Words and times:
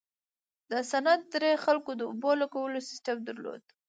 د 0.69 0.71
سند 0.91 1.21
درې 1.33 1.51
خلکو 1.63 1.91
د 1.95 2.01
اوبو 2.09 2.31
لګولو 2.41 2.79
سیستم 2.89 3.17
درلود. 3.27 3.63